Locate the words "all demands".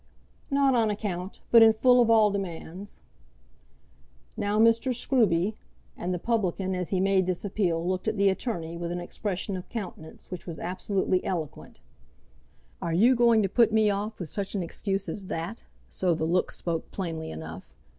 2.09-3.01